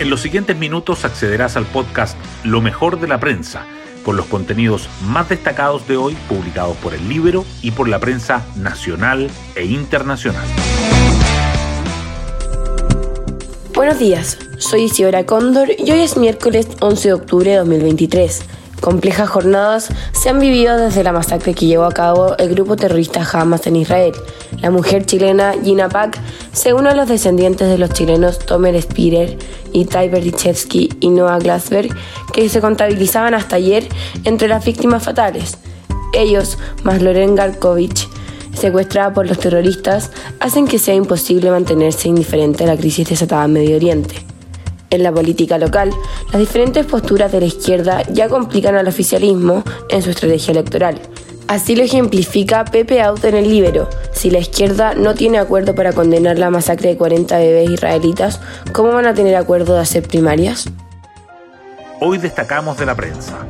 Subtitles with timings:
[0.00, 3.66] En los siguientes minutos accederás al podcast Lo mejor de la prensa,
[4.04, 8.46] con los contenidos más destacados de hoy publicados por el Libro y por la prensa
[8.54, 10.46] nacional e internacional.
[13.74, 18.57] Buenos días, soy Isidora Cóndor y hoy es miércoles 11 de octubre de 2023.
[18.80, 23.28] Complejas jornadas se han vivido desde la masacre que llevó a cabo el grupo terrorista
[23.30, 24.12] Hamas en Israel.
[24.60, 26.18] La mujer chilena Gina Pak
[26.52, 29.36] se une a los descendientes de los chilenos Tomer Spirer,
[29.72, 31.94] Itai Berdichevsky y Noah Glasberg,
[32.32, 33.88] que se contabilizaban hasta ayer
[34.24, 35.58] entre las víctimas fatales.
[36.14, 38.08] Ellos, más Loren Garkovich,
[38.54, 40.10] secuestrada por los terroristas,
[40.40, 44.27] hacen que sea imposible mantenerse indiferente a la crisis desatada en Medio Oriente.
[44.90, 45.90] En la política local,
[46.32, 51.00] las diferentes posturas de la izquierda ya complican al oficialismo en su estrategia electoral.
[51.48, 53.88] Así lo ejemplifica Pepe Out en el Libero.
[54.12, 58.40] Si la izquierda no tiene acuerdo para condenar la masacre de 40 bebés israelitas,
[58.72, 60.66] ¿cómo van a tener acuerdo de hacer primarias?
[62.00, 63.46] Hoy destacamos de la prensa.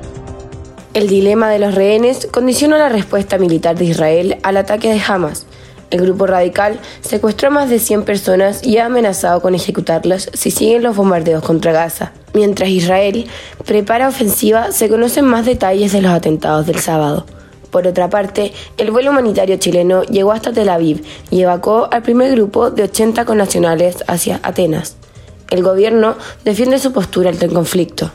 [0.95, 5.48] El dilema de los rehenes condiciona la respuesta militar de Israel al ataque de Hamas.
[5.91, 10.51] El grupo radical secuestró a más de 100 personas y ha amenazado con ejecutarlas si
[10.51, 12.13] siguen los bombardeos contra Gaza.
[12.35, 13.27] Mientras Israel
[13.65, 17.25] prepara ofensiva, se conocen más detalles de los atentados del sábado.
[17.71, 22.33] Por otra parte, el vuelo humanitario chileno llegó hasta Tel Aviv y evacuó al primer
[22.33, 24.97] grupo de 80 connacionales hacia Atenas.
[25.51, 28.11] El gobierno defiende su postura ante el conflicto.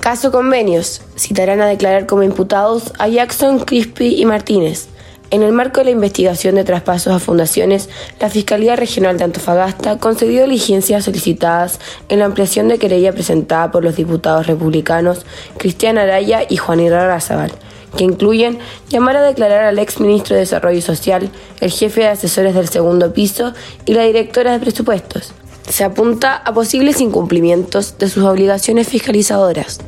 [0.00, 1.02] Caso convenios.
[1.18, 4.89] Citarán a declarar como imputados a Jackson, Crispy y Martínez.
[5.32, 9.96] En el marco de la investigación de traspasos a fundaciones, la Fiscalía Regional de Antofagasta
[9.98, 11.78] concedió diligencias solicitadas
[12.08, 15.24] en la ampliación de querella presentada por los diputados republicanos
[15.56, 17.52] Cristian Araya y Juan Irarrázaval,
[17.96, 22.56] que incluyen llamar a declarar al ex ministro de Desarrollo Social, el jefe de asesores
[22.56, 23.52] del segundo piso
[23.86, 25.32] y la directora de presupuestos.
[25.68, 29.78] Se apunta a posibles incumplimientos de sus obligaciones fiscalizadoras.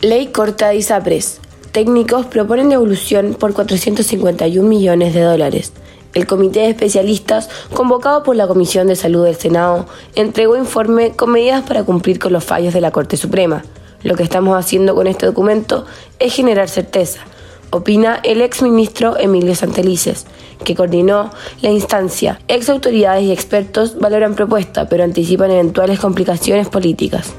[0.00, 1.40] Ley corta de ISAPRES
[1.76, 5.74] técnicos proponen devolución por 451 millones de dólares.
[6.14, 11.32] El comité de especialistas, convocado por la Comisión de Salud del Senado, entregó informe con
[11.32, 13.62] medidas para cumplir con los fallos de la Corte Suprema.
[14.02, 15.84] Lo que estamos haciendo con este documento
[16.18, 17.20] es generar certeza,
[17.68, 20.24] opina el exministro Emilio Santelices,
[20.64, 22.40] que coordinó la instancia.
[22.48, 27.34] Ex autoridades y expertos valoran propuesta, pero anticipan eventuales complicaciones políticas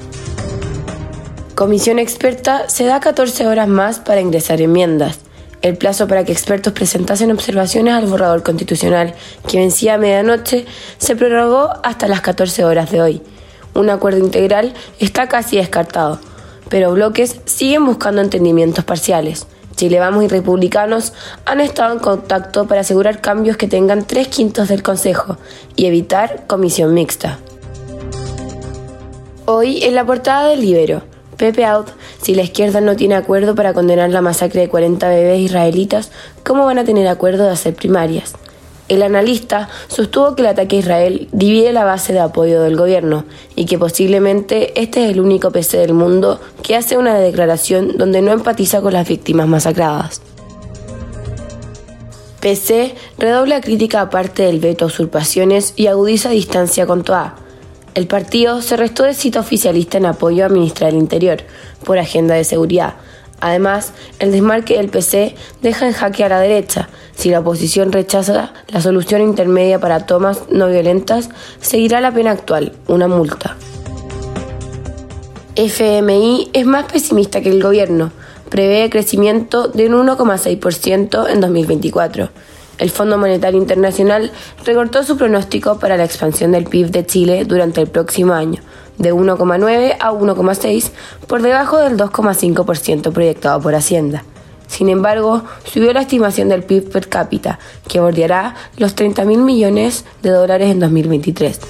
[1.58, 5.18] comisión experta se da 14 horas más para ingresar enmiendas.
[5.60, 9.12] El plazo para que expertos presentasen observaciones al borrador constitucional,
[9.48, 10.66] que vencía a medianoche,
[10.98, 13.22] se prorrogó hasta las 14 horas de hoy.
[13.74, 16.20] Un acuerdo integral está casi descartado,
[16.68, 19.48] pero bloques siguen buscando entendimientos parciales.
[19.74, 21.12] Chile Vamos y Republicanos
[21.44, 25.38] han estado en contacto para asegurar cambios que tengan tres quintos del Consejo
[25.74, 27.40] y evitar comisión mixta.
[29.46, 31.02] Hoy en la portada del Libero,
[31.38, 31.90] Pepe Out,
[32.20, 36.10] si la izquierda no tiene acuerdo para condenar la masacre de 40 bebés israelitas,
[36.44, 38.34] ¿cómo van a tener acuerdo de hacer primarias?
[38.88, 43.24] El analista sostuvo que el ataque a Israel divide la base de apoyo del gobierno
[43.54, 48.20] y que posiblemente este es el único PC del mundo que hace una declaración donde
[48.20, 50.20] no empatiza con las víctimas masacradas.
[52.40, 57.36] PC redobla crítica aparte del veto a usurpaciones y agudiza distancia con Toa
[57.98, 61.38] el partido se restó de cita oficialista en apoyo a ministra del Interior
[61.84, 62.94] por agenda de seguridad.
[63.40, 66.88] Además, el desmarque del PC deja en jaque a la derecha.
[67.16, 71.28] Si la oposición rechaza la solución intermedia para tomas no violentas,
[71.60, 73.56] seguirá la pena actual, una multa.
[75.56, 78.12] FMI es más pesimista que el gobierno.
[78.48, 82.30] Prevé crecimiento de un 1,6% en 2024.
[82.78, 84.30] El Fondo Monetario Internacional
[84.64, 88.62] recortó su pronóstico para la expansión del PIB de Chile durante el próximo año,
[88.98, 90.90] de 1,9 a 1,6,
[91.26, 94.24] por debajo del 2,5% proyectado por Hacienda.
[94.68, 100.04] Sin embargo, subió la estimación del PIB per cápita, que bordeará los 30 mil millones
[100.22, 101.60] de dólares en 2023.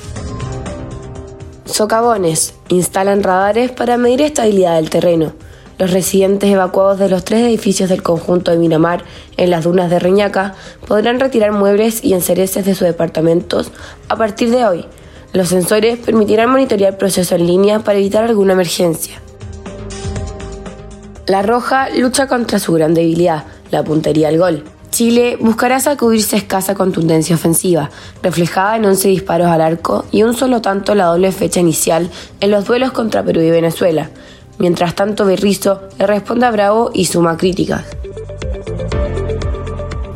[1.64, 5.32] Socavones instalan radares para medir estabilidad del terreno.
[5.78, 9.04] Los residentes evacuados de los tres edificios del conjunto de Miramar
[9.36, 10.54] en las dunas de Reñaca
[10.88, 13.70] podrán retirar muebles y encereces de sus departamentos
[14.08, 14.86] a partir de hoy.
[15.32, 19.20] Los sensores permitirán monitorear el proceso en línea para evitar alguna emergencia.
[21.26, 24.64] La Roja lucha contra su gran debilidad, la puntería al gol.
[24.90, 27.90] Chile buscará sacudirse escasa contundencia ofensiva,
[28.22, 32.10] reflejada en 11 disparos al arco y un solo tanto la doble fecha inicial
[32.40, 34.10] en los duelos contra Perú y Venezuela.
[34.58, 37.84] Mientras tanto, Berrizo le responde a Bravo y suma críticas.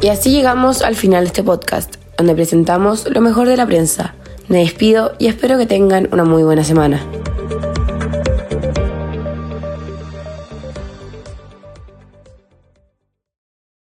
[0.01, 4.15] Y así llegamos al final de este podcast, donde presentamos lo mejor de la prensa.
[4.49, 7.01] Me despido y espero que tengan una muy buena semana.